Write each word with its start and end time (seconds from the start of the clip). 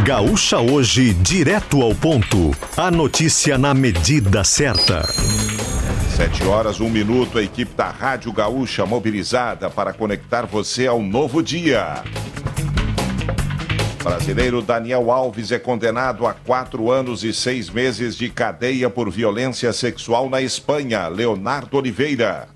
Gaúcha 0.00 0.58
Hoje, 0.58 1.12
direto 1.12 1.82
ao 1.82 1.94
ponto. 1.94 2.50
A 2.76 2.90
notícia 2.90 3.58
na 3.58 3.74
medida 3.74 4.42
certa. 4.42 5.02
Sete 6.16 6.42
horas, 6.44 6.80
um 6.80 6.88
minuto, 6.88 7.38
a 7.38 7.42
equipe 7.42 7.74
da 7.74 7.90
Rádio 7.90 8.32
Gaúcha 8.32 8.86
mobilizada 8.86 9.68
para 9.68 9.92
conectar 9.92 10.46
você 10.46 10.86
ao 10.86 11.00
novo 11.00 11.42
dia. 11.42 12.02
Brasileiro 14.02 14.62
Daniel 14.62 15.12
Alves 15.12 15.52
é 15.52 15.58
condenado 15.58 16.26
a 16.26 16.32
quatro 16.32 16.90
anos 16.90 17.22
e 17.22 17.32
seis 17.32 17.68
meses 17.68 18.16
de 18.16 18.30
cadeia 18.30 18.88
por 18.88 19.10
violência 19.10 19.72
sexual 19.74 20.28
na 20.28 20.40
Espanha. 20.40 21.06
Leonardo 21.06 21.76
Oliveira. 21.76 22.48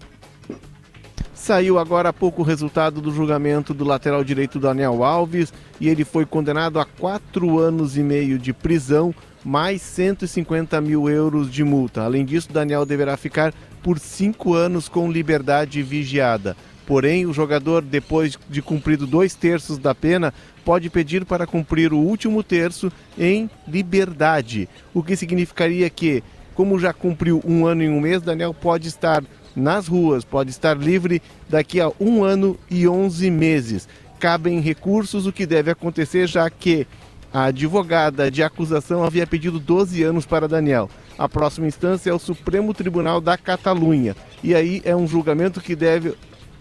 Saiu 1.46 1.78
agora 1.78 2.08
há 2.08 2.12
pouco 2.12 2.42
o 2.42 2.44
resultado 2.44 3.00
do 3.00 3.12
julgamento 3.12 3.72
do 3.72 3.84
lateral 3.84 4.24
direito 4.24 4.58
Daniel 4.58 5.04
Alves 5.04 5.52
e 5.80 5.88
ele 5.88 6.04
foi 6.04 6.26
condenado 6.26 6.80
a 6.80 6.84
quatro 6.84 7.60
anos 7.60 7.96
e 7.96 8.02
meio 8.02 8.36
de 8.36 8.52
prisão, 8.52 9.14
mais 9.44 9.80
150 9.80 10.80
mil 10.80 11.08
euros 11.08 11.48
de 11.48 11.62
multa. 11.62 12.02
Além 12.02 12.24
disso, 12.24 12.52
Daniel 12.52 12.84
deverá 12.84 13.16
ficar 13.16 13.54
por 13.80 14.00
cinco 14.00 14.54
anos 14.54 14.88
com 14.88 15.08
liberdade 15.08 15.80
vigiada. 15.84 16.56
Porém, 16.84 17.26
o 17.26 17.32
jogador, 17.32 17.80
depois 17.80 18.36
de 18.50 18.60
cumprido 18.60 19.06
dois 19.06 19.32
terços 19.36 19.78
da 19.78 19.94
pena, 19.94 20.34
pode 20.64 20.90
pedir 20.90 21.24
para 21.24 21.46
cumprir 21.46 21.92
o 21.92 21.98
último 21.98 22.42
terço 22.42 22.90
em 23.16 23.48
liberdade, 23.68 24.68
o 24.92 25.00
que 25.00 25.14
significaria 25.14 25.88
que, 25.88 26.24
como 26.56 26.76
já 26.76 26.92
cumpriu 26.92 27.40
um 27.46 27.64
ano 27.64 27.84
e 27.84 27.88
um 27.88 28.00
mês, 28.00 28.20
Daniel 28.20 28.52
pode 28.52 28.88
estar 28.88 29.22
nas 29.56 29.88
ruas, 29.88 30.24
pode 30.24 30.50
estar 30.50 30.76
livre 30.76 31.22
daqui 31.48 31.80
a 31.80 31.90
um 31.98 32.22
ano 32.22 32.58
e 32.70 32.86
onze 32.86 33.30
meses. 33.30 33.88
Cabem 34.20 34.60
recursos, 34.60 35.26
o 35.26 35.32
que 35.32 35.46
deve 35.46 35.70
acontecer, 35.70 36.26
já 36.26 36.48
que 36.48 36.86
a 37.32 37.44
advogada 37.44 38.30
de 38.30 38.42
acusação 38.42 39.02
havia 39.02 39.26
pedido 39.26 39.58
12 39.58 40.02
anos 40.02 40.24
para 40.24 40.46
Daniel. 40.46 40.88
A 41.18 41.28
próxima 41.28 41.66
instância 41.66 42.10
é 42.10 42.14
o 42.14 42.18
Supremo 42.18 42.72
Tribunal 42.74 43.20
da 43.20 43.36
Catalunha. 43.36 44.14
E 44.42 44.54
aí 44.54 44.82
é 44.84 44.94
um 44.94 45.06
julgamento 45.06 45.60
que 45.60 45.74
deve 45.74 46.14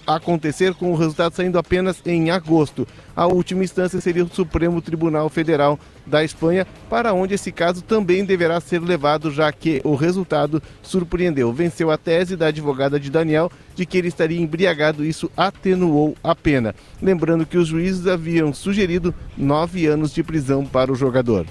acontecer 0.05 0.73
com 0.73 0.91
o 0.91 0.95
resultado 0.95 1.33
saindo 1.33 1.57
apenas 1.57 2.01
em 2.05 2.29
agosto. 2.29 2.87
A 3.15 3.25
última 3.27 3.63
instância 3.63 3.99
seria 4.01 4.23
o 4.23 4.29
Supremo 4.29 4.81
Tribunal 4.81 5.29
Federal 5.29 5.79
da 6.05 6.23
Espanha, 6.23 6.67
para 6.89 7.13
onde 7.13 7.33
esse 7.33 7.51
caso 7.51 7.81
também 7.81 8.25
deverá 8.25 8.59
ser 8.59 8.81
levado, 8.81 9.31
já 9.31 9.51
que 9.51 9.81
o 9.83 9.95
resultado 9.95 10.61
surpreendeu. 10.81 11.51
Venceu 11.53 11.89
a 11.89 11.97
tese 11.97 12.35
da 12.35 12.47
advogada 12.47 12.99
de 12.99 13.09
Daniel 13.09 13.51
de 13.75 13.85
que 13.85 13.97
ele 13.97 14.07
estaria 14.07 14.39
embriagado, 14.39 15.03
isso 15.03 15.29
atenuou 15.35 16.15
a 16.23 16.35
pena. 16.35 16.75
Lembrando 17.01 17.45
que 17.45 17.57
os 17.57 17.67
juízes 17.67 18.07
haviam 18.07 18.53
sugerido 18.53 19.13
nove 19.37 19.85
anos 19.87 20.13
de 20.13 20.23
prisão 20.23 20.65
para 20.65 20.91
o 20.91 20.95
jogador. 20.95 21.45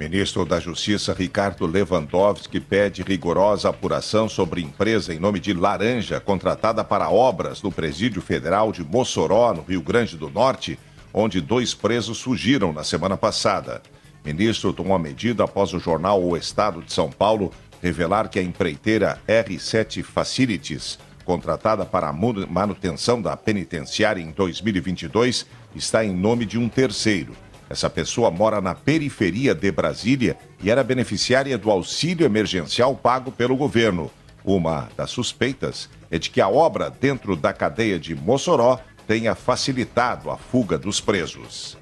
Ministro 0.00 0.46
da 0.46 0.58
Justiça 0.58 1.12
Ricardo 1.12 1.66
Lewandowski 1.66 2.58
pede 2.58 3.02
rigorosa 3.02 3.68
apuração 3.68 4.30
sobre 4.30 4.62
empresa 4.62 5.12
em 5.12 5.18
nome 5.18 5.38
de 5.38 5.52
Laranja, 5.52 6.18
contratada 6.18 6.82
para 6.82 7.10
obras 7.10 7.60
no 7.60 7.70
Presídio 7.70 8.22
Federal 8.22 8.72
de 8.72 8.82
Mossoró, 8.82 9.52
no 9.52 9.60
Rio 9.60 9.82
Grande 9.82 10.16
do 10.16 10.30
Norte, 10.30 10.78
onde 11.12 11.38
dois 11.38 11.74
presos 11.74 12.18
fugiram 12.18 12.72
na 12.72 12.82
semana 12.82 13.14
passada. 13.14 13.82
Ministro 14.24 14.72
tomou 14.72 14.96
a 14.96 14.98
medida 14.98 15.44
após 15.44 15.74
o 15.74 15.78
jornal 15.78 16.24
O 16.24 16.34
Estado 16.34 16.80
de 16.80 16.94
São 16.94 17.10
Paulo 17.10 17.52
revelar 17.82 18.30
que 18.30 18.38
a 18.38 18.42
empreiteira 18.42 19.20
R7 19.28 20.02
Facilities, 20.02 20.98
contratada 21.26 21.84
para 21.84 22.08
a 22.08 22.12
manutenção 22.48 23.20
da 23.20 23.36
penitenciária 23.36 24.22
em 24.22 24.30
2022, 24.30 25.44
está 25.76 26.02
em 26.02 26.16
nome 26.16 26.46
de 26.46 26.58
um 26.58 26.70
terceiro. 26.70 27.34
Essa 27.70 27.88
pessoa 27.88 28.32
mora 28.32 28.60
na 28.60 28.74
periferia 28.74 29.54
de 29.54 29.70
Brasília 29.70 30.36
e 30.60 30.68
era 30.72 30.82
beneficiária 30.82 31.56
do 31.56 31.70
auxílio 31.70 32.26
emergencial 32.26 32.96
pago 32.96 33.30
pelo 33.30 33.56
governo. 33.56 34.10
Uma 34.44 34.88
das 34.96 35.10
suspeitas 35.10 35.88
é 36.10 36.18
de 36.18 36.30
que 36.30 36.40
a 36.40 36.48
obra 36.48 36.90
dentro 36.90 37.36
da 37.36 37.52
cadeia 37.52 37.96
de 37.96 38.12
Mossoró 38.12 38.80
tenha 39.06 39.36
facilitado 39.36 40.32
a 40.32 40.36
fuga 40.36 40.76
dos 40.76 41.00
presos. 41.00 41.78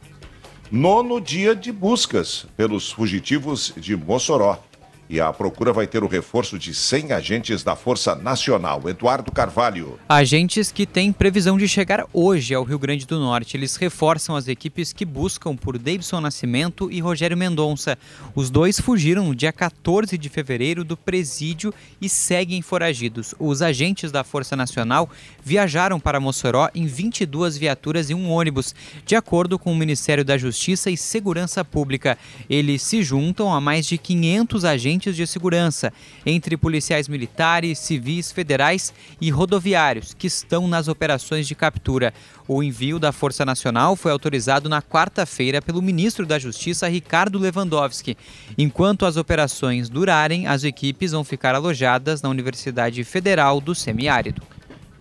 Nono 0.71 1.19
dia 1.23 1.57
de 1.57 1.73
buscas 1.73 2.45
pelos 2.55 2.93
fugitivos 2.93 3.73
de 3.75 3.97
Mossoró 3.97 4.63
e 5.09 5.21
a 5.21 5.33
procura 5.33 5.73
vai 5.73 5.87
ter 5.87 6.03
o 6.03 6.07
reforço 6.07 6.59
de 6.59 6.75
100 6.75 7.13
agentes 7.13 7.63
da 7.63 7.75
Força 7.75 8.15
Nacional. 8.15 8.83
Eduardo 8.89 9.33
Carvalho. 9.33 9.99
Agentes 10.09 10.71
que 10.71 10.85
têm 10.85 11.13
previsão 11.13 11.57
de 11.57 11.67
chegar 11.67 12.07
hoje 12.13 12.55
ao 12.55 12.63
Rio 12.63 12.79
Grande 12.79 13.07
do 13.07 13.19
Norte. 13.19 13.57
Eles 13.57 13.77
reforçam 13.77 14.37
as 14.37 14.49
equipes 14.49 14.93
que 14.93 15.05
buscam 15.05 15.57
por 15.57 15.79
Davidson 15.79 16.21
Nascimento 16.21 16.91
e 16.91 17.01
Rogério 17.01 17.37
Mendonça. 17.37 17.97
Os 18.35 18.51
dois 18.51 18.79
fugiram 18.79 19.27
no 19.27 19.35
dia 19.35 19.53
14 19.53 20.19
de 20.19 20.29
fevereiro 20.29 20.85
do 20.85 20.97
presídio 20.97 21.73
e 22.01 22.09
seguem 22.09 22.61
foragidos. 22.61 23.35
Os 23.39 23.63
agentes 23.63 24.13
da 24.13 24.23
Força 24.23 24.55
Nacional 24.55 25.09
viajaram 25.43 25.99
para 25.99 26.21
Mossoró 26.21 26.69
em 26.75 26.87
22 26.87 27.57
viaturas 27.57 28.11
e 28.11 28.15
um 28.15 28.31
ônibus, 28.31 28.75
de 29.07 29.17
acordo 29.17 29.59
com 29.59 29.73
o 29.73 29.77
Ministério 29.77 30.25
da 30.25 30.37
Justiça 30.37 30.91
e 30.91 30.97
Segurança 30.97 31.65
Pública. 31.65 32.19
Eles 32.51 32.83
se 32.83 33.03
juntam 33.03 33.53
a 33.53 33.61
mais 33.61 33.87
de 33.87 33.97
500 33.97 34.65
agentes 34.65 34.98
agentes 34.99 35.17
de 35.17 35.27
segurança, 35.27 35.93
entre 36.27 36.57
policiais 36.57 37.09
militares, 37.09 37.79
civis, 37.79 38.33
federais 38.33 38.93
e 39.21 39.31
rodoviários, 39.31 40.13
que 40.13 40.27
estão 40.27 40.67
nas 40.67 40.89
operações 40.89 41.47
de 41.47 41.55
captura. 41.55 42.13
O 42.47 42.63
envio 42.63 42.99
da 42.99 43.13
Força 43.13 43.45
Nacional 43.45 43.95
foi 43.95 44.11
autorizado 44.11 44.69
na 44.69 44.83
quarta-feira 44.83 45.63
pelo 45.63 45.81
ministro 45.81 46.27
da 46.27 46.39
Justiça, 46.39 46.89
Ricardo 46.89 47.39
Lewandowski. 47.39 48.17
Enquanto 48.57 49.07
as 49.07 49.17
operações 49.17 49.89
durarem, 49.89 50.47
as 50.47 50.65
equipes 50.65 51.13
vão 51.13 51.25
ficar 51.25 51.55
alojadas 51.55 52.21
na 52.21 52.29
Universidade 52.29 53.03
Federal 53.05 53.61
do 53.61 53.75
Semiárido. 53.75 54.43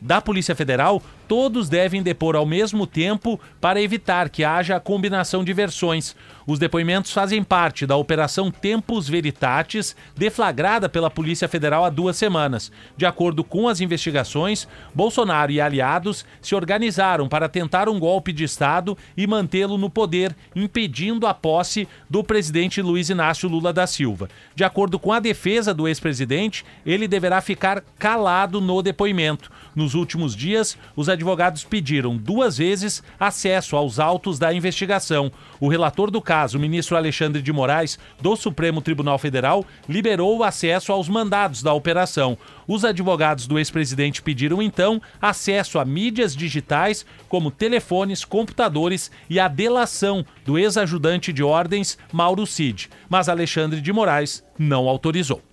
da 0.00 0.20
Polícia 0.20 0.54
Federal, 0.54 1.02
todos 1.30 1.68
devem 1.68 2.02
depor 2.02 2.34
ao 2.34 2.44
mesmo 2.44 2.88
tempo 2.88 3.38
para 3.60 3.80
evitar 3.80 4.28
que 4.28 4.42
haja 4.42 4.74
a 4.74 4.80
combinação 4.80 5.44
de 5.44 5.52
versões. 5.52 6.16
Os 6.44 6.58
depoimentos 6.58 7.12
fazem 7.12 7.44
parte 7.44 7.86
da 7.86 7.94
Operação 7.94 8.50
Tempus 8.50 9.08
Veritatis, 9.08 9.94
deflagrada 10.16 10.88
pela 10.88 11.08
Polícia 11.08 11.46
Federal 11.46 11.84
há 11.84 11.88
duas 11.88 12.16
semanas. 12.16 12.72
De 12.96 13.06
acordo 13.06 13.44
com 13.44 13.68
as 13.68 13.80
investigações, 13.80 14.66
Bolsonaro 14.92 15.52
e 15.52 15.60
aliados 15.60 16.26
se 16.42 16.56
organizaram 16.56 17.28
para 17.28 17.48
tentar 17.48 17.88
um 17.88 18.00
golpe 18.00 18.32
de 18.32 18.42
Estado 18.42 18.98
e 19.16 19.24
mantê-lo 19.24 19.78
no 19.78 19.88
poder, 19.88 20.34
impedindo 20.56 21.28
a 21.28 21.32
posse 21.32 21.86
do 22.08 22.24
presidente 22.24 22.82
Luiz 22.82 23.08
Inácio 23.08 23.48
Lula 23.48 23.72
da 23.72 23.86
Silva. 23.86 24.28
De 24.56 24.64
acordo 24.64 24.98
com 24.98 25.12
a 25.12 25.20
defesa 25.20 25.72
do 25.72 25.86
ex-presidente, 25.86 26.64
ele 26.84 27.06
deverá 27.06 27.40
ficar 27.40 27.84
calado 28.00 28.60
no 28.60 28.82
depoimento. 28.82 29.52
Nos 29.76 29.94
últimos 29.94 30.34
dias, 30.34 30.76
os 30.96 31.08
advogados 31.20 31.64
pediram 31.64 32.16
duas 32.16 32.56
vezes 32.56 33.02
acesso 33.18 33.76
aos 33.76 33.98
autos 33.98 34.38
da 34.38 34.54
investigação. 34.54 35.30
O 35.60 35.68
relator 35.68 36.10
do 36.10 36.20
caso, 36.22 36.56
o 36.56 36.60
ministro 36.60 36.96
Alexandre 36.96 37.42
de 37.42 37.52
Moraes, 37.52 37.98
do 38.22 38.34
Supremo 38.34 38.80
Tribunal 38.80 39.18
Federal, 39.18 39.64
liberou 39.86 40.38
o 40.38 40.42
acesso 40.42 40.90
aos 40.92 41.08
mandados 41.08 41.62
da 41.62 41.74
operação. 41.74 42.38
Os 42.66 42.86
advogados 42.86 43.46
do 43.46 43.58
ex-presidente 43.58 44.22
pediram 44.22 44.62
então 44.62 45.00
acesso 45.20 45.78
a 45.78 45.84
mídias 45.84 46.34
digitais, 46.34 47.04
como 47.28 47.50
telefones, 47.50 48.24
computadores 48.24 49.10
e 49.28 49.38
a 49.38 49.46
delação 49.46 50.24
do 50.46 50.58
ex-ajudante 50.58 51.34
de 51.34 51.42
ordens, 51.42 51.98
Mauro 52.10 52.46
Cid. 52.46 52.88
Mas 53.10 53.28
Alexandre 53.28 53.80
de 53.82 53.92
Moraes 53.92 54.42
não 54.58 54.88
autorizou. 54.88 55.49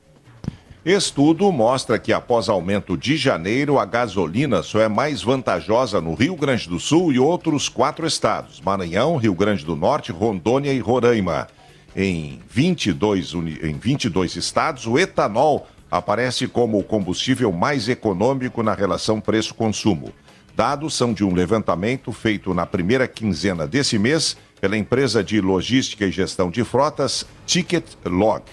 Estudo 0.86 1.52
mostra 1.52 2.00
que 2.00 2.14
após 2.14 2.48
aumento 2.48 2.96
de 2.96 3.18
janeiro, 3.18 3.78
a 3.78 3.86
gasolina 3.86 4.64
só 4.64 4.80
é 4.80 4.88
mais 4.88 5.22
vantajosa 5.22 6.00
no 6.00 6.14
Rio 6.14 6.36
Grande 6.36 6.70
do 6.70 6.80
Sul 6.80 7.12
e 7.12 7.20
outros 7.20 7.68
quatro 7.68 8.08
estados: 8.08 8.62
Maranhão, 8.62 9.18
Rio 9.18 9.34
Grande 9.34 9.66
do 9.66 9.76
Norte, 9.76 10.12
Rondônia 10.12 10.72
e 10.72 10.80
Roraima. 10.80 11.48
Em 11.96 12.40
22, 12.50 13.34
em 13.34 13.74
22 13.74 14.36
estados, 14.36 14.86
o 14.86 14.98
etanol 15.00 15.68
aparece 15.90 16.48
como 16.48 16.78
o 16.78 16.84
combustível 16.84 17.52
mais 17.52 17.90
econômico 17.90 18.62
na 18.62 18.74
relação 18.74 19.20
preço-consumo. 19.20 20.14
Dados 20.56 20.96
são 20.96 21.14
de 21.14 21.24
um 21.24 21.34
levantamento 21.34 22.12
feito 22.12 22.54
na 22.54 22.66
primeira 22.66 23.08
quinzena 23.08 23.68
desse 23.68 23.98
mês 23.98 24.38
pela 24.60 24.78
empresa 24.78 25.24
de 25.24 25.40
logística 25.42 26.06
e 26.06 26.12
gestão 26.12 26.50
de 26.50 26.64
frotas 26.64 27.26
Ticket 27.46 27.86
Log. 28.06 28.44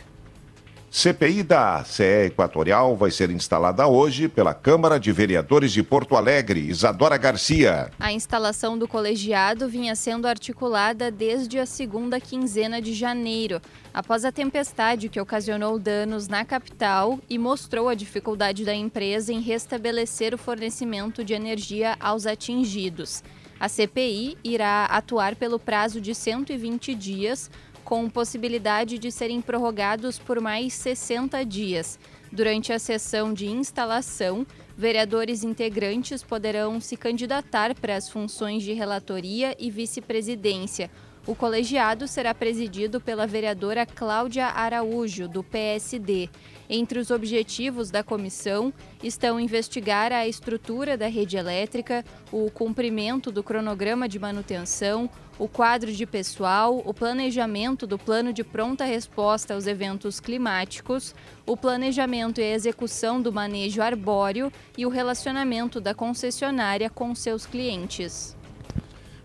CPI 0.97 1.43
da 1.43 1.83
CE 1.83 2.27
Equatorial 2.27 2.95
vai 2.95 3.11
ser 3.11 3.29
instalada 3.29 3.85
hoje 3.89 4.29
pela 4.29 4.55
Câmara 4.55 4.97
de 4.97 5.11
Vereadores 5.11 5.73
de 5.73 5.83
Porto 5.83 6.15
Alegre, 6.15 6.61
Isadora 6.61 7.17
Garcia. 7.17 7.91
A 7.99 8.13
instalação 8.13 8.79
do 8.79 8.87
colegiado 8.87 9.69
vinha 9.69 9.97
sendo 9.97 10.29
articulada 10.29 11.11
desde 11.11 11.59
a 11.59 11.67
segunda 11.67 12.21
quinzena 12.21 12.81
de 12.81 12.95
janeiro, 12.95 13.61
após 13.93 14.25
a 14.25 14.31
tempestade 14.31 15.09
que 15.09 15.21
ocasionou 15.21 15.81
danos 15.81 16.29
na 16.29 16.45
capital 16.45 17.19
e 17.29 17.39
mostrou 17.39 17.89
a 17.89 17.95
dificuldade 17.97 18.65
da 18.65 18.73
empresa 18.73 19.33
em 19.33 19.41
restabelecer 19.41 20.33
o 20.33 20.39
fornecimento 20.39 21.25
de 21.25 21.35
energia 21.35 21.97
aos 21.99 22.25
atingidos. 22.25 23.21
A 23.59 23.69
CPI 23.69 24.39
irá 24.45 24.85
atuar 24.85 25.35
pelo 25.35 25.59
prazo 25.59 26.01
de 26.01 26.15
120 26.15 26.95
dias 26.95 27.51
com 27.85 28.09
possibilidade 28.09 28.99
de 28.99 29.13
serem 29.13 29.41
prorrogados 29.41 30.19
por 30.19 30.41
mais 30.41 30.73
60 30.73 31.45
dias. 31.45 31.99
Durante 32.33 32.73
a 32.73 32.79
sessão 32.79 33.33
de 33.33 33.47
instalação, 33.47 34.47
vereadores 34.77 35.45
integrantes 35.45 36.23
poderão 36.23 36.81
se 36.81 36.97
candidatar 36.97 37.75
para 37.75 37.95
as 37.95 38.09
funções 38.09 38.63
de 38.63 38.73
relatoria 38.73 39.55
e 39.59 39.71
vice-presidência. 39.71 40.91
O 41.27 41.35
colegiado 41.35 42.07
será 42.07 42.35
presidido 42.35 43.01
pela 43.01 43.27
vereadora 43.27 43.87
Cláudia 43.87 44.45
Araújo, 44.49 45.27
do 45.27 45.43
PSD. 45.43 46.29
Entre 46.69 46.99
os 46.99 47.11
objetivos 47.11 47.91
da 47.91 48.03
comissão 48.03 48.71
estão 49.03 49.41
investigar 49.41 50.13
a 50.13 50.29
estrutura 50.29 50.99
da 50.99 51.07
rede 51.07 51.39
elétrica, 51.39 52.05
o 52.31 52.51
cumprimento 52.51 53.33
do 53.33 53.43
cronograma 53.43 54.07
de 54.07 54.19
manutenção, 54.19 55.09
o 55.39 55.49
quadro 55.49 55.91
de 55.91 56.05
pessoal, 56.05 56.83
o 56.85 56.93
planejamento 56.93 57.87
do 57.87 57.99
plano 57.99 58.31
de 58.31 58.45
pronta 58.45 58.85
resposta 58.85 59.55
aos 59.55 59.67
eventos 59.67 60.21
climáticos, 60.21 61.15
o 61.47 61.57
planejamento 61.57 62.39
e 62.39 62.53
execução 62.53 63.23
do 63.23 63.33
manejo 63.33 63.81
arbóreo 63.81 64.53
e 64.77 64.85
o 64.85 64.91
relacionamento 64.91 65.81
da 65.81 65.95
concessionária 65.95 66.91
com 66.91 67.15
seus 67.15 67.47
clientes. 67.47 68.37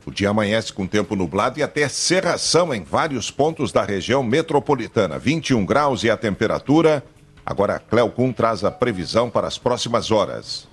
O 0.09 0.11
dia 0.11 0.31
amanhece 0.31 0.73
com 0.73 0.87
tempo 0.87 1.15
nublado 1.15 1.59
e 1.59 1.63
até 1.63 1.87
cerração 1.87 2.73
em 2.73 2.81
vários 2.83 3.29
pontos 3.29 3.71
da 3.71 3.83
região 3.83 4.23
metropolitana. 4.23 5.19
21 5.19 5.63
graus 5.63 6.03
e 6.03 6.09
a 6.09 6.17
temperatura. 6.17 7.03
Agora, 7.45 7.77
Cleocum 7.77 8.33
traz 8.33 8.63
a 8.63 8.71
previsão 8.71 9.29
para 9.29 9.45
as 9.45 9.59
próximas 9.59 10.09
horas. 10.09 10.67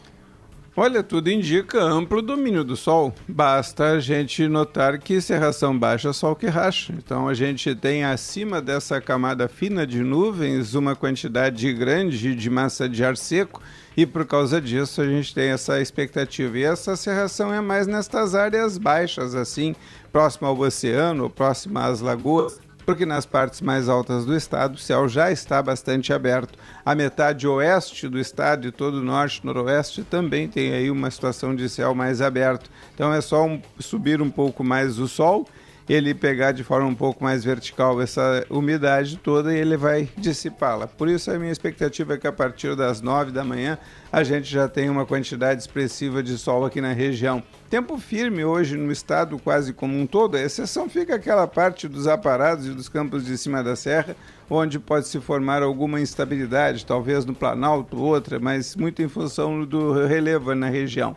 Olha, 0.79 1.03
tudo 1.03 1.31
indica 1.31 1.83
amplo 1.83 2.21
domínio 2.21 2.63
do 2.63 2.77
Sol. 2.77 3.15
Basta 3.27 3.93
a 3.93 3.99
gente 3.99 4.47
notar 4.47 4.99
que 4.99 5.23
serração 5.23 5.77
baixa, 5.77 6.13
Sol 6.13 6.37
que 6.37 6.49
racha. 6.49 6.93
Então 6.93 7.27
a 7.27 7.33
gente 7.33 7.75
tem 7.75 8.05
acima 8.05 8.61
dessa 8.61 9.01
camada 9.01 9.49
fina 9.49 9.87
de 9.87 10.03
nuvens 10.03 10.75
uma 10.75 10.95
quantidade 10.95 11.73
grande 11.73 12.35
de 12.35 12.51
massa 12.51 12.87
de 12.87 13.03
ar 13.03 13.17
seco 13.17 13.63
e 13.97 14.05
por 14.05 14.27
causa 14.27 14.61
disso 14.61 15.01
a 15.01 15.07
gente 15.07 15.35
tem 15.35 15.49
essa 15.49 15.81
expectativa. 15.81 16.59
E 16.59 16.65
essa 16.65 16.95
serração 16.95 17.55
é 17.55 17.61
mais 17.63 17.87
nestas 17.87 18.35
áreas 18.35 18.77
baixas, 18.77 19.35
assim, 19.35 19.75
próximo 20.13 20.47
ao 20.47 20.59
oceano, 20.59 21.31
próximo 21.31 21.79
às 21.79 22.03
lagoas 22.03 22.66
porque 22.87 23.05
nas 23.05 23.27
partes 23.27 23.61
mais 23.61 23.89
altas 23.89 24.25
do 24.25 24.35
estado 24.35 24.77
o 24.77 24.79
céu 24.79 25.09
já 25.09 25.33
está 25.33 25.61
bastante 25.61 26.13
aberto. 26.13 26.57
A 26.85 26.95
metade 26.95 27.47
oeste 27.47 28.09
do 28.09 28.19
estado 28.19 28.69
e 28.69 28.71
todo 28.71 28.99
o 28.99 29.03
norte 29.03 29.45
noroeste 29.45 30.05
também 30.05 30.47
tem 30.47 30.73
aí 30.73 30.89
uma 30.89 31.11
situação 31.11 31.55
de 31.55 31.69
céu 31.69 31.95
mais 31.97 32.23
aberto. 32.23 32.71
Então 32.95 33.13
é 33.13 33.21
só 33.21 33.45
um, 33.45 33.61
subir 33.81 34.23
um 34.23 34.31
pouco 34.31 34.63
mais 34.63 35.01
o 35.01 35.09
sol 35.09 35.47
ele 35.89 36.15
pegar 36.15 36.53
de 36.53 36.65
forma 36.65 36.89
um 36.89 36.95
pouco 36.95 37.23
mais 37.23 37.45
vertical 37.45 38.01
essa 38.01 38.45
umidade 38.51 39.17
toda 39.19 39.55
e 39.55 39.59
ele 39.59 39.77
vai 39.77 40.09
dissipá-la. 40.17 40.87
Por 40.87 41.09
isso 41.09 41.31
a 41.31 41.39
minha 41.39 41.53
expectativa 41.53 42.15
é 42.15 42.19
que 42.19 42.27
a 42.27 42.33
partir 42.33 42.75
das 42.75 43.01
9 43.01 43.31
da 43.31 43.45
manhã 43.45 43.79
a 44.13 44.25
gente 44.25 44.51
já 44.51 44.69
tenha 44.69 44.91
uma 44.91 45.07
quantidade 45.07 45.61
expressiva 45.61 46.23
de 46.23 46.37
sol 46.39 46.65
aqui 46.65 46.81
na 46.81 46.93
região. 46.93 47.43
Tempo 47.71 47.99
firme 47.99 48.45
hoje 48.45 48.77
no 48.77 48.91
estado 48.91 49.39
quase 49.39 49.73
como 49.73 49.99
um 49.99 50.07
todo, 50.07 50.37
a 50.37 50.43
exceção 50.43 50.89
fica 50.89 51.17
aquela 51.17 51.47
parte 51.47 51.89
dos 51.89 52.07
aparados 52.07 52.67
e 52.67 52.71
dos 52.71 52.89
campos 52.89 53.25
de 53.25 53.37
cima 53.37 53.63
da 53.63 53.77
serra, 53.77 54.17
onde 54.49 54.79
pode 54.79 55.09
se 55.09 55.21
formar 55.21 55.63
alguma 55.63 56.01
instabilidade, 56.01 56.87
talvez 56.87 57.25
no 57.25 57.35
Planalto, 57.35 58.01
outra, 58.01 58.39
mas 58.39 58.77
muito 58.77 59.03
em 59.03 59.09
função 59.09 59.65
do 59.65 60.07
relevo 60.07 60.55
na 60.55 60.69
região. 60.69 61.17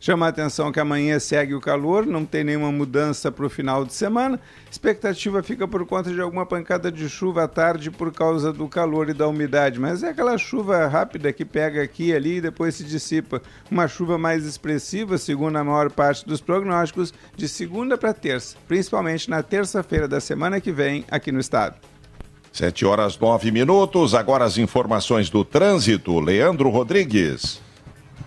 Chama 0.00 0.26
a 0.26 0.28
atenção 0.28 0.70
que 0.70 0.78
amanhã 0.78 1.18
segue 1.18 1.54
o 1.54 1.60
calor, 1.60 2.06
não 2.06 2.24
tem 2.24 2.44
nenhuma 2.44 2.70
mudança 2.70 3.32
para 3.32 3.44
o 3.44 3.50
final 3.50 3.84
de 3.84 3.92
semana. 3.92 4.38
Expectativa 4.70 5.42
fica 5.42 5.66
por 5.66 5.84
conta 5.86 6.12
de 6.12 6.20
alguma 6.20 6.46
pancada 6.46 6.90
de 6.90 7.08
chuva 7.08 7.44
à 7.44 7.48
tarde 7.48 7.90
por 7.90 8.12
causa 8.12 8.52
do 8.52 8.68
calor 8.68 9.08
e 9.08 9.14
da 9.14 9.26
umidade, 9.26 9.80
mas 9.80 10.02
é 10.02 10.10
aquela 10.10 10.38
chuva 10.38 10.86
rápida 10.86 11.32
que 11.32 11.44
pega 11.44 11.82
aqui 11.82 12.08
e 12.08 12.14
ali 12.14 12.36
e 12.36 12.40
depois 12.40 12.76
se 12.76 12.84
dissipa. 12.84 13.42
Uma 13.70 13.88
chuva 13.88 14.16
mais 14.16 14.46
expressiva, 14.46 15.18
segundo 15.18 15.56
a 15.56 15.64
maior 15.64 15.90
parte 15.90 16.26
dos 16.26 16.40
prognósticos, 16.40 17.12
de 17.36 17.48
segunda 17.48 17.98
para 17.98 18.14
terça, 18.14 18.56
principalmente 18.68 19.28
na 19.28 19.42
terça-feira 19.42 20.06
da 20.06 20.20
semana 20.20 20.60
que 20.60 20.70
vem 20.70 21.04
aqui 21.10 21.32
no 21.32 21.40
estado. 21.40 21.74
Sete 22.52 22.86
horas 22.86 23.18
nove 23.18 23.50
minutos, 23.50 24.14
agora 24.14 24.44
as 24.44 24.58
informações 24.58 25.28
do 25.28 25.44
trânsito. 25.44 26.18
Leandro 26.18 26.70
Rodrigues. 26.70 27.60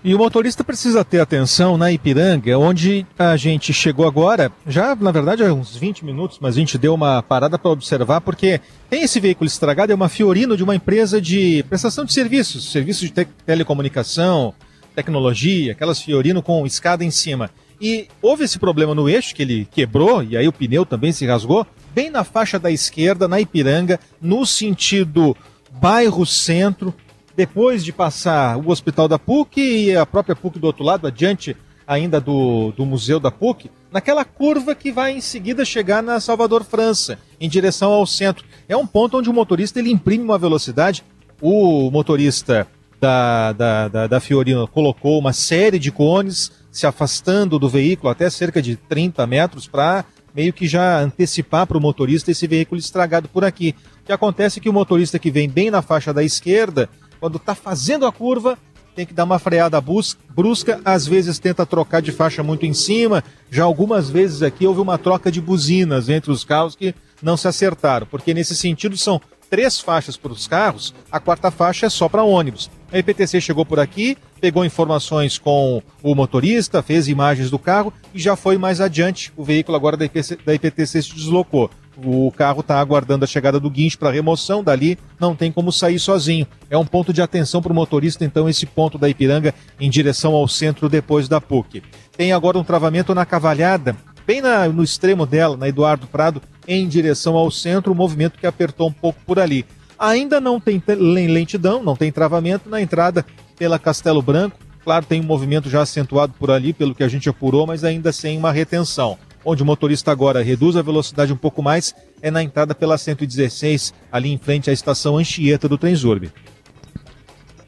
E 0.03 0.15
o 0.15 0.17
motorista 0.17 0.63
precisa 0.63 1.05
ter 1.05 1.19
atenção 1.19 1.77
na 1.77 1.91
Ipiranga, 1.91 2.57
onde 2.57 3.05
a 3.19 3.37
gente 3.37 3.71
chegou 3.71 4.07
agora, 4.07 4.51
já 4.65 4.95
na 4.95 5.11
verdade 5.11 5.43
há 5.43 5.53
uns 5.53 5.75
20 5.75 6.03
minutos, 6.03 6.39
mas 6.41 6.55
a 6.55 6.59
gente 6.59 6.75
deu 6.75 6.95
uma 6.95 7.21
parada 7.21 7.59
para 7.59 7.69
observar, 7.69 8.19
porque 8.19 8.59
tem 8.89 9.03
esse 9.03 9.19
veículo 9.19 9.47
estragado, 9.47 9.91
é 9.91 9.95
uma 9.95 10.09
Fiorino 10.09 10.57
de 10.57 10.63
uma 10.63 10.73
empresa 10.73 11.21
de 11.21 11.63
prestação 11.69 12.03
de 12.03 12.13
serviços, 12.13 12.71
serviços 12.71 13.09
de 13.09 13.11
te 13.11 13.25
telecomunicação, 13.45 14.55
tecnologia, 14.95 15.73
aquelas 15.73 16.01
Fiorino 16.01 16.41
com 16.41 16.65
escada 16.65 17.05
em 17.05 17.11
cima. 17.11 17.51
E 17.79 18.07
houve 18.23 18.43
esse 18.43 18.57
problema 18.57 18.95
no 18.95 19.07
eixo, 19.07 19.35
que 19.35 19.43
ele 19.43 19.67
quebrou, 19.69 20.23
e 20.23 20.35
aí 20.35 20.47
o 20.47 20.53
pneu 20.53 20.83
também 20.83 21.11
se 21.11 21.27
rasgou, 21.27 21.65
bem 21.93 22.09
na 22.09 22.23
faixa 22.23 22.57
da 22.57 22.71
esquerda, 22.71 23.27
na 23.27 23.39
Ipiranga, 23.39 23.99
no 24.19 24.47
sentido 24.47 25.37
bairro 25.79 26.25
centro, 26.25 26.91
depois 27.35 27.83
de 27.83 27.91
passar 27.91 28.57
o 28.57 28.69
hospital 28.69 29.07
da 29.07 29.17
PUC 29.17 29.61
e 29.61 29.95
a 29.95 30.05
própria 30.05 30.35
PUC 30.35 30.59
do 30.59 30.67
outro 30.67 30.83
lado, 30.83 31.07
adiante 31.07 31.55
ainda 31.87 32.21
do, 32.21 32.71
do 32.71 32.85
museu 32.85 33.19
da 33.19 33.31
PUC, 33.31 33.69
naquela 33.91 34.23
curva 34.23 34.73
que 34.73 34.91
vai 34.91 35.11
em 35.11 35.21
seguida 35.21 35.65
chegar 35.65 36.01
na 36.01 36.19
Salvador 36.19 36.63
França, 36.63 37.19
em 37.39 37.49
direção 37.49 37.91
ao 37.91 38.05
centro. 38.05 38.45
É 38.67 38.77
um 38.77 38.87
ponto 38.87 39.17
onde 39.17 39.29
o 39.29 39.33
motorista 39.33 39.79
ele 39.79 39.91
imprime 39.91 40.23
uma 40.23 40.37
velocidade. 40.37 41.03
O 41.41 41.89
motorista 41.91 42.67
da, 42.99 43.51
da, 43.51 43.87
da, 43.87 44.07
da 44.07 44.19
Fiorino 44.19 44.67
colocou 44.67 45.19
uma 45.19 45.33
série 45.33 45.79
de 45.79 45.91
cones 45.91 46.51
se 46.71 46.85
afastando 46.85 47.59
do 47.59 47.67
veículo 47.67 48.09
até 48.09 48.29
cerca 48.29 48.61
de 48.61 48.75
30 48.75 49.25
metros 49.27 49.67
para 49.67 50.05
meio 50.33 50.53
que 50.53 50.67
já 50.67 50.99
antecipar 51.01 51.67
para 51.67 51.77
o 51.77 51.81
motorista 51.81 52.31
esse 52.31 52.47
veículo 52.47 52.79
estragado 52.79 53.27
por 53.27 53.43
aqui. 53.43 53.75
O 54.01 54.05
que 54.05 54.13
acontece 54.13 54.59
é 54.59 54.61
que 54.61 54.69
o 54.69 54.73
motorista 54.73 55.19
que 55.19 55.29
vem 55.29 55.49
bem 55.49 55.69
na 55.69 55.81
faixa 55.81 56.13
da 56.13 56.23
esquerda, 56.23 56.89
quando 57.21 57.37
está 57.37 57.53
fazendo 57.53 58.07
a 58.07 58.11
curva, 58.11 58.57
tem 58.95 59.05
que 59.05 59.13
dar 59.13 59.25
uma 59.25 59.37
freada 59.37 59.79
brusca, 59.79 60.81
às 60.83 61.05
vezes 61.05 61.37
tenta 61.37 61.65
trocar 61.67 62.01
de 62.01 62.11
faixa 62.11 62.41
muito 62.41 62.65
em 62.65 62.73
cima. 62.73 63.23
Já 63.49 63.63
algumas 63.63 64.09
vezes 64.09 64.41
aqui 64.41 64.65
houve 64.65 64.81
uma 64.81 64.97
troca 64.97 65.31
de 65.31 65.39
buzinas 65.39 66.09
entre 66.09 66.31
os 66.31 66.43
carros 66.43 66.75
que 66.75 66.95
não 67.21 67.37
se 67.37 67.47
acertaram, 67.47 68.07
porque 68.07 68.33
nesse 68.33 68.55
sentido 68.55 68.97
são 68.97 69.21
três 69.51 69.79
faixas 69.79 70.17
para 70.17 70.31
os 70.31 70.47
carros, 70.47 70.95
a 71.11 71.19
quarta 71.19 71.51
faixa 71.51 71.85
é 71.85 71.89
só 71.89 72.09
para 72.09 72.23
ônibus. 72.23 72.71
A 72.91 72.97
IPTC 72.97 73.39
chegou 73.39 73.65
por 73.65 73.79
aqui, 73.79 74.17
pegou 74.39 74.65
informações 74.65 75.37
com 75.37 75.83
o 76.01 76.15
motorista, 76.15 76.81
fez 76.81 77.07
imagens 77.07 77.51
do 77.51 77.59
carro 77.59 77.93
e 78.13 78.19
já 78.19 78.35
foi 78.35 78.57
mais 78.57 78.81
adiante. 78.81 79.31
O 79.37 79.43
veículo 79.43 79.77
agora 79.77 79.95
da 79.95 80.05
IPTC, 80.05 80.39
da 80.43 80.55
IPTC 80.55 81.03
se 81.03 81.13
deslocou. 81.13 81.69
O 81.97 82.31
carro 82.31 82.61
está 82.61 82.79
aguardando 82.79 83.25
a 83.25 83.27
chegada 83.27 83.59
do 83.59 83.69
guincho 83.69 83.99
para 83.99 84.11
remoção, 84.11 84.63
dali 84.63 84.97
não 85.19 85.35
tem 85.35 85.51
como 85.51 85.71
sair 85.71 85.99
sozinho. 85.99 86.47
É 86.69 86.77
um 86.77 86.85
ponto 86.85 87.11
de 87.11 87.21
atenção 87.21 87.61
para 87.61 87.71
o 87.71 87.75
motorista, 87.75 88.23
então, 88.23 88.47
esse 88.47 88.65
ponto 88.65 88.97
da 88.97 89.09
Ipiranga 89.09 89.53
em 89.79 89.89
direção 89.89 90.33
ao 90.33 90.47
centro 90.47 90.87
depois 90.87 91.27
da 91.27 91.41
PUC. 91.41 91.83
Tem 92.15 92.31
agora 92.31 92.57
um 92.57 92.63
travamento 92.63 93.13
na 93.13 93.25
cavalhada, 93.25 93.95
bem 94.25 94.41
na, 94.41 94.67
no 94.69 94.83
extremo 94.83 95.25
dela, 95.25 95.57
na 95.57 95.67
Eduardo 95.67 96.07
Prado, 96.07 96.41
em 96.67 96.87
direção 96.87 97.35
ao 97.35 97.51
centro, 97.51 97.91
o 97.91 97.95
movimento 97.95 98.39
que 98.39 98.47
apertou 98.47 98.87
um 98.87 98.93
pouco 98.93 99.19
por 99.25 99.37
ali. 99.37 99.65
Ainda 99.99 100.39
não 100.39 100.59
tem 100.59 100.81
lentidão, 100.97 101.83
não 101.83 101.95
tem 101.95 102.11
travamento 102.11 102.69
na 102.69 102.81
entrada 102.81 103.25
pela 103.57 103.77
Castelo 103.77 104.21
Branco. 104.21 104.57
Claro, 104.83 105.05
tem 105.05 105.21
um 105.21 105.25
movimento 105.25 105.69
já 105.69 105.81
acentuado 105.81 106.33
por 106.39 106.49
ali, 106.49 106.73
pelo 106.73 106.95
que 106.95 107.03
a 107.03 107.07
gente 107.07 107.29
apurou, 107.29 107.67
mas 107.67 107.83
ainda 107.83 108.11
sem 108.11 108.37
uma 108.37 108.51
retenção 108.51 109.17
onde 109.45 109.63
o 109.63 109.65
motorista 109.65 110.11
agora 110.11 110.43
reduz 110.43 110.75
a 110.75 110.81
velocidade 110.81 111.33
um 111.33 111.37
pouco 111.37 111.61
mais, 111.61 111.95
é 112.21 112.29
na 112.29 112.43
entrada 112.43 112.75
pela 112.75 112.97
116, 112.97 113.93
ali 114.11 114.31
em 114.31 114.37
frente 114.37 114.69
à 114.69 114.73
estação 114.73 115.17
Anchieta 115.17 115.67
do 115.67 115.77
Transurb. 115.77 116.31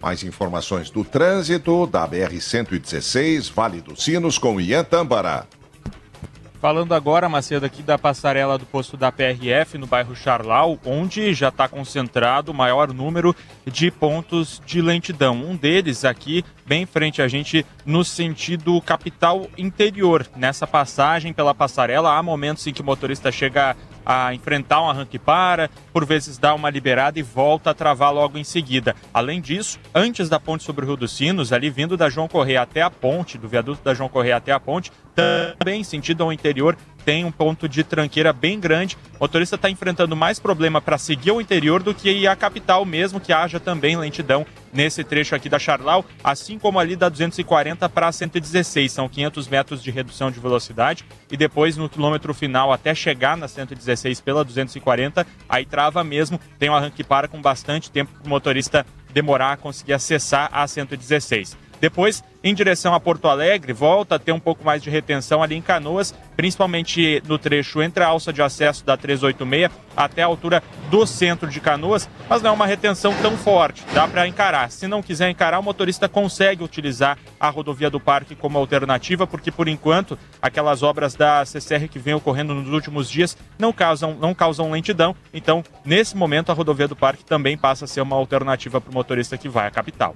Mais 0.01 0.23
informações 0.23 0.89
do 0.89 1.03
trânsito 1.03 1.87
da 1.87 2.07
BR-116, 2.07 3.51
Vale 3.53 3.79
dos 3.81 4.03
Sinos, 4.03 4.37
com 4.37 4.59
Ian 4.59 4.83
Tambara. 4.83 5.47
Falando 6.63 6.93
agora, 6.93 7.27
Macedo, 7.27 7.65
aqui 7.65 7.83
da 7.83 7.97
passarela 7.97 8.57
do 8.57 8.65
posto 8.65 8.95
da 8.95 9.11
PRF, 9.11 9.77
no 9.77 9.85
bairro 9.85 10.15
Charlau, 10.15 10.79
onde 10.85 11.33
já 11.33 11.49
está 11.49 11.67
concentrado 11.67 12.53
o 12.53 12.55
maior 12.55 12.93
número 12.93 13.35
de 13.65 13.91
pontos 13.91 14.61
de 14.65 14.81
lentidão. 14.81 15.35
Um 15.35 15.57
deles 15.57 16.05
aqui, 16.05 16.41
bem 16.65 16.83
em 16.83 16.85
frente 16.85 17.21
a 17.21 17.27
gente, 17.27 17.65
no 17.85 18.01
sentido 18.05 18.79
capital 18.79 19.49
interior. 19.57 20.25
Nessa 20.37 20.65
passagem 20.65 21.33
pela 21.33 21.53
passarela, 21.53 22.17
há 22.17 22.23
momentos 22.23 22.65
em 22.65 22.71
que 22.71 22.79
o 22.79 22.85
motorista 22.85 23.29
chega 23.29 23.75
a 24.05 24.33
enfrentar 24.33 24.81
um 24.81 24.89
arranque 24.89 25.19
para, 25.19 25.69
por 25.91 26.05
vezes 26.05 26.37
dá 26.37 26.53
uma 26.53 26.69
liberada 26.69 27.19
e 27.19 27.23
volta 27.23 27.69
a 27.69 27.73
travar 27.73 28.13
logo 28.13 28.37
em 28.37 28.43
seguida. 28.43 28.95
Além 29.13 29.39
disso, 29.41 29.79
antes 29.93 30.29
da 30.29 30.39
ponte 30.39 30.63
sobre 30.63 30.85
o 30.85 30.87
Rio 30.87 30.97
dos 30.97 31.15
Sinos, 31.15 31.53
ali 31.53 31.69
vindo 31.69 31.97
da 31.97 32.09
João 32.09 32.27
Correia 32.27 32.61
até 32.61 32.81
a 32.81 32.89
ponte, 32.89 33.37
do 33.37 33.47
viaduto 33.47 33.83
da 33.83 33.93
João 33.93 34.09
Correia 34.09 34.37
até 34.37 34.51
a 34.51 34.59
ponte, 34.59 34.91
também 35.15 35.83
sentido 35.83 36.23
ao 36.23 36.33
interior, 36.33 36.77
tem 37.03 37.25
um 37.25 37.31
ponto 37.31 37.67
de 37.67 37.83
tranqueira 37.83 38.31
bem 38.31 38.59
grande. 38.59 38.97
O 39.15 39.23
motorista 39.23 39.55
está 39.55 39.69
enfrentando 39.69 40.15
mais 40.15 40.39
problema 40.39 40.81
para 40.81 40.97
seguir 40.97 41.31
o 41.31 41.41
interior 41.41 41.83
do 41.83 41.93
que 41.93 42.27
a 42.27 42.35
capital 42.35 42.85
mesmo, 42.85 43.19
que 43.19 43.33
haja 43.33 43.59
também 43.59 43.95
lentidão 43.95 44.45
nesse 44.71 45.03
trecho 45.03 45.35
aqui 45.35 45.47
da 45.47 45.59
Charlau, 45.59 46.03
assim 46.23 46.57
como 46.57 46.79
ali 46.79 46.95
da 46.95 47.09
240 47.09 47.87
para 47.89 48.11
116. 48.11 48.91
São 48.91 49.07
500 49.07 49.47
metros 49.47 49.83
de 49.83 49.91
redução 49.91 50.31
de 50.31 50.39
velocidade 50.39 51.05
e 51.31 51.37
depois 51.37 51.77
no 51.77 51.89
quilômetro 51.89 52.33
final 52.33 52.71
até 52.71 52.95
chegar 52.95 53.37
na 53.37 53.47
116 53.47 54.19
pela 54.21 54.43
240, 54.43 55.25
aí 55.47 55.65
trava 55.65 56.03
mesmo, 56.03 56.39
tem 56.57 56.69
um 56.69 56.75
arranque 56.75 57.03
para 57.03 57.27
com 57.27 57.41
bastante 57.41 57.91
tempo 57.91 58.11
para 58.13 58.25
o 58.25 58.29
motorista 58.29 58.85
demorar 59.13 59.53
a 59.53 59.57
conseguir 59.57 59.93
acessar 59.93 60.49
a 60.51 60.67
116. 60.67 61.62
Depois, 61.83 62.23
em 62.41 62.55
direção 62.55 62.93
a 62.93 62.99
Porto 62.99 63.27
Alegre, 63.27 63.73
volta 63.73 64.15
a 64.15 64.19
ter 64.19 64.31
um 64.31 64.39
pouco 64.39 64.63
mais 64.63 64.81
de 64.81 64.89
retenção 64.89 65.43
ali 65.43 65.55
em 65.55 65.61
Canoas, 65.61 66.15
principalmente 66.33 67.21
no 67.27 67.37
trecho 67.37 67.81
entre 67.81 68.01
a 68.01 68.07
alça 68.07 68.31
de 68.31 68.41
acesso 68.41 68.85
da 68.85 68.95
386 68.95 69.69
até 69.93 70.23
a 70.23 70.25
altura 70.27 70.63
do 70.89 71.05
centro 71.05 71.49
de 71.49 71.59
Canoas, 71.59 72.09
mas 72.29 72.41
não 72.41 72.51
é 72.51 72.53
uma 72.53 72.65
retenção 72.65 73.13
tão 73.21 73.35
forte, 73.35 73.83
dá 73.93 74.07
para 74.07 74.25
encarar. 74.25 74.71
Se 74.71 74.87
não 74.87 75.03
quiser 75.03 75.29
encarar, 75.29 75.59
o 75.59 75.63
motorista 75.63 76.07
consegue 76.07 76.63
utilizar 76.63 77.17
a 77.37 77.49
rodovia 77.49 77.89
do 77.89 77.99
Parque 77.99 78.33
como 78.33 78.57
alternativa, 78.57 79.27
porque 79.27 79.51
por 79.51 79.67
enquanto 79.67 80.17
aquelas 80.41 80.83
obras 80.83 81.15
da 81.15 81.43
CCR 81.43 81.89
que 81.89 81.99
vem 81.99 82.13
ocorrendo 82.13 82.55
nos 82.55 82.71
últimos 82.71 83.09
dias 83.09 83.35
não 83.59 83.73
causam, 83.73 84.13
não 84.13 84.33
causam 84.33 84.71
lentidão, 84.71 85.13
então 85.33 85.61
nesse 85.83 86.15
momento 86.15 86.49
a 86.49 86.55
rodovia 86.55 86.87
do 86.87 86.95
Parque 86.95 87.25
também 87.25 87.57
passa 87.57 87.83
a 87.83 87.89
ser 87.89 87.99
uma 87.99 88.15
alternativa 88.15 88.79
para 88.79 88.89
o 88.89 88.93
motorista 88.93 89.37
que 89.37 89.49
vai 89.49 89.67
à 89.67 89.69
capital. 89.69 90.15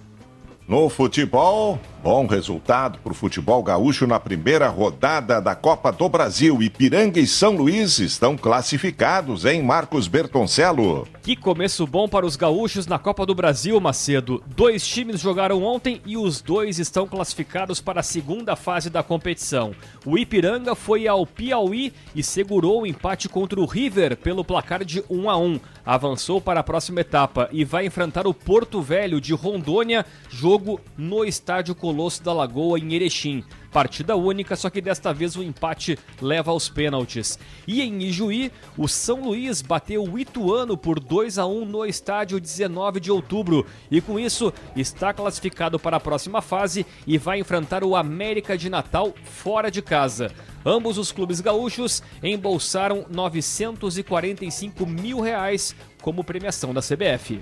No 0.67 0.89
futebol, 0.89 1.79
bom 2.03 2.25
resultado 2.25 2.99
para 2.99 3.13
o 3.13 3.15
futebol 3.15 3.63
gaúcho 3.63 4.05
na 4.05 4.19
primeira 4.19 4.67
rodada 4.67 5.41
da 5.41 5.55
Copa 5.55 5.93
do 5.93 6.09
Brasil. 6.09 6.61
Ipiranga 6.61 7.21
e 7.21 7.25
São 7.25 7.55
Luís 7.55 7.99
estão 7.99 8.35
classificados, 8.35 9.45
em 9.45 9.63
Marcos 9.63 10.09
Bertoncello. 10.09 11.07
Que 11.23 11.37
começo 11.37 11.87
bom 11.87 12.09
para 12.09 12.25
os 12.25 12.35
gaúchos 12.35 12.85
na 12.85 12.99
Copa 12.99 13.25
do 13.25 13.33
Brasil, 13.33 13.79
Macedo. 13.79 14.43
Dois 14.45 14.85
times 14.85 15.21
jogaram 15.21 15.63
ontem 15.63 16.01
e 16.05 16.17
os 16.17 16.41
dois 16.41 16.79
estão 16.79 17.07
classificados 17.07 17.79
para 17.79 18.01
a 18.01 18.03
segunda 18.03 18.57
fase 18.57 18.89
da 18.89 19.01
competição. 19.01 19.71
O 20.05 20.17
Ipiranga 20.17 20.75
foi 20.75 21.07
ao 21.07 21.25
Piauí 21.25 21.93
e 22.13 22.21
segurou 22.21 22.81
o 22.81 22.85
empate 22.85 23.29
contra 23.29 23.57
o 23.57 23.65
River 23.65 24.17
pelo 24.17 24.43
placar 24.43 24.83
de 24.83 25.01
1 25.09 25.29
a 25.29 25.37
1. 25.37 25.59
Avançou 25.85 26.41
para 26.41 26.59
a 26.59 26.63
próxima 26.63 26.99
etapa 26.99 27.47
e 27.53 27.63
vai 27.63 27.85
enfrentar 27.85 28.27
o 28.27 28.33
Porto 28.33 28.81
Velho 28.81 29.21
de 29.21 29.33
Rondônia, 29.33 30.05
jogo 30.29 30.56
jogo 30.57 30.81
no 30.97 31.23
Estádio 31.23 31.75
Colosso 31.75 32.23
da 32.23 32.33
Lagoa, 32.33 32.79
em 32.79 32.93
Erechim. 32.93 33.43
Partida 33.71 34.15
única, 34.15 34.55
só 34.55 34.71
que 34.71 34.81
desta 34.81 35.13
vez 35.13 35.35
o 35.35 35.43
empate 35.43 35.99
leva 36.19 36.49
aos 36.49 36.67
pênaltis. 36.67 37.37
E 37.67 37.83
em 37.83 38.01
Ijuí, 38.01 38.51
o 38.75 38.87
São 38.87 39.25
Luís 39.25 39.61
bateu 39.61 40.03
o 40.03 40.17
Ituano 40.17 40.75
por 40.75 40.99
2 40.99 41.37
a 41.37 41.45
1 41.45 41.65
no 41.65 41.85
estádio 41.85 42.39
19 42.39 42.99
de 42.99 43.11
outubro 43.11 43.67
e 43.91 44.01
com 44.01 44.19
isso 44.19 44.51
está 44.75 45.13
classificado 45.13 45.77
para 45.77 45.97
a 45.97 45.99
próxima 45.99 46.41
fase 46.41 46.87
e 47.05 47.19
vai 47.19 47.39
enfrentar 47.39 47.83
o 47.83 47.95
América 47.95 48.57
de 48.57 48.67
Natal 48.67 49.13
fora 49.23 49.69
de 49.69 49.83
casa. 49.83 50.31
Ambos 50.65 50.97
os 50.97 51.11
clubes 51.11 51.39
gaúchos 51.39 52.01
embolsaram 52.23 53.05
945 53.11 54.87
mil 54.87 55.19
reais 55.19 55.75
como 56.01 56.23
premiação 56.23 56.73
da 56.73 56.81
CBF. 56.81 57.41